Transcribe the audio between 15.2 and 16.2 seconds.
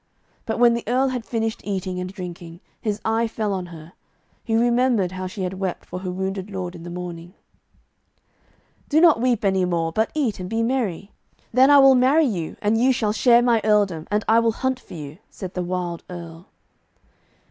said the wild